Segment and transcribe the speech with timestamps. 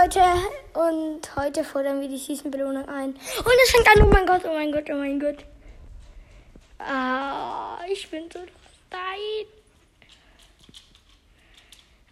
[0.00, 0.22] Leute,
[0.74, 3.08] und heute fordern wir die Season-Belohnung ein.
[3.08, 5.44] Und es fängt an, oh mein Gott, oh mein Gott, oh mein Gott.
[6.78, 8.38] Ah, ich bin so
[8.90, 9.46] nein.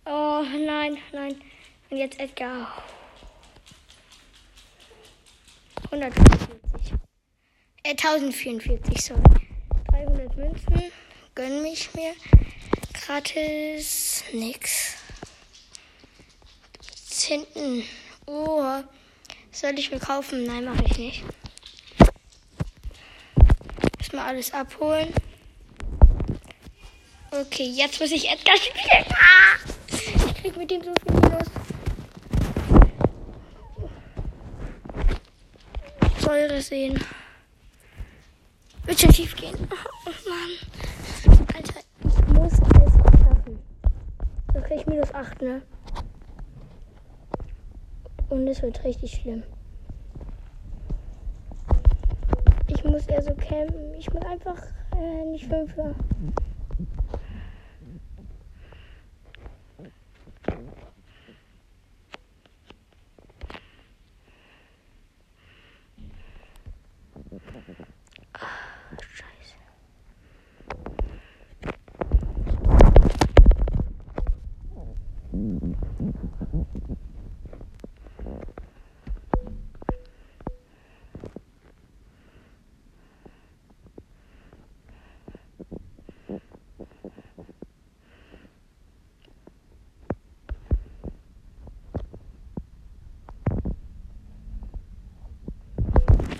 [0.04, 1.40] Oh, nein, nein.
[1.90, 2.82] Und jetzt Edgar.
[5.92, 6.92] 144.
[7.84, 9.22] Äh, 1044, sorry.
[9.90, 10.92] 300 Münzen.
[11.36, 12.14] Gönn mich mir.
[12.94, 14.24] Gratis.
[14.32, 15.05] Nix.
[17.26, 17.82] Hinten.
[18.26, 18.62] Oh.
[19.50, 20.46] Soll ich mir kaufen?
[20.46, 21.24] Nein, mache ich nicht.
[23.98, 25.12] Erstmal alles abholen.
[27.32, 29.04] Okay, jetzt muss ich Edgar spielen.
[29.10, 29.56] Ah!
[29.88, 31.48] Ich krieg mit dem so viel Minus.
[36.20, 37.04] Säure sehen.
[38.84, 39.56] Wird schon schief gehen.
[40.06, 41.46] Oh Mann.
[41.56, 42.60] Alter, ich muss es
[43.18, 43.58] schaffen.
[44.54, 45.62] Dann krieg ich minus 8, ne?
[48.28, 49.44] Und es wird richtig schlimm.
[52.66, 53.94] Ich muss eher so campen.
[53.94, 54.60] Ich muss einfach
[54.96, 55.94] äh, nicht fünfer.
[68.98, 69.54] Scheiße.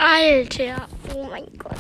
[0.09, 1.75] Alter, oh mein Gott.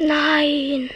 [0.00, 0.90] Nein.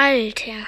[0.00, 0.66] Alter.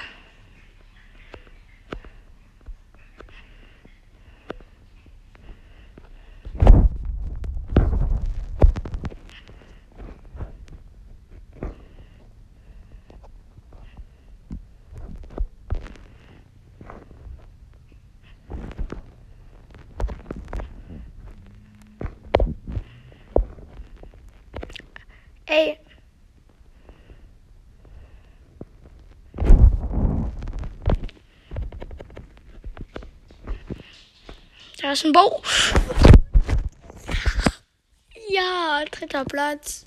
[25.47, 25.79] Ey.
[34.83, 35.41] Da ist ein Bauch.
[38.27, 39.85] Ja, dritter Platz.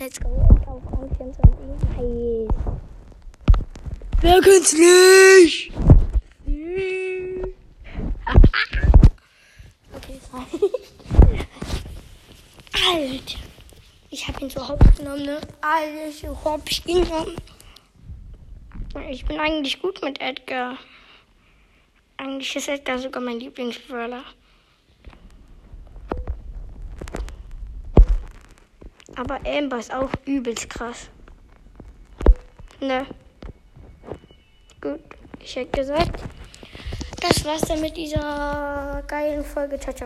[0.00, 0.28] Let's go.
[0.66, 1.54] Auf Rang 24.
[1.96, 2.48] Nice.
[4.20, 5.72] Wer kennt's nicht?
[9.94, 10.60] okay, sorry.
[12.88, 13.38] Alter.
[14.10, 15.40] Ich hab ihn so hops genommen, ne?
[15.60, 17.36] Alter, so hops genommen.
[19.08, 20.76] Ich bin eigentlich gut mit Edgar.
[22.24, 24.24] Eigentlich ist Edgar sogar mein Lieblingsbrawler.
[29.14, 31.10] Aber Amber ist auch übelst krass.
[32.80, 33.04] Ne?
[34.80, 35.00] Gut,
[35.38, 36.18] ich hätte gesagt,
[37.20, 39.78] das war's dann mit dieser geilen Folge.
[39.78, 40.02] Ciao, ciao.